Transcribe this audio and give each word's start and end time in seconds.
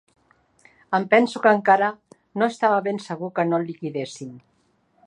Em 0.99 1.05
penso 1.11 1.41
que 1.43 1.53
encara 1.57 1.91
no 2.43 2.49
estava 2.55 2.81
ben 2.89 3.01
segur 3.09 3.31
que 3.39 3.47
no 3.53 3.61
el 3.63 3.71
liquidéssim 3.73 4.35